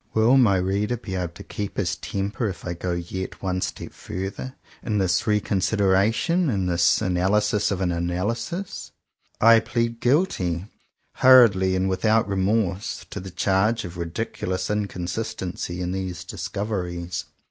[0.15, 3.93] Will my reader be able to keep his temper if I go yet one step
[3.93, 8.93] farther in this re con sideration, in this analysis of an analysis
[9.39, 10.65] .f* I plead guilty,
[11.17, 17.25] hurriedly and without re morse, to the charge of ridiculous inconsis tency in these discoveries.